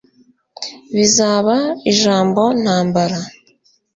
bizaba 0.95 1.55
ijambo-ntambara 1.91 3.19